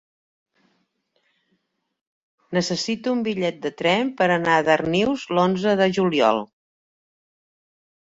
Necessito 2.57 3.13
un 3.17 3.21
bitllet 3.27 3.59
de 3.65 3.71
tren 3.81 4.09
per 4.21 4.29
anar 4.37 4.55
a 4.61 4.63
Darnius 4.71 5.27
l'onze 5.39 5.75
de 5.83 5.89
juliol. 5.99 6.41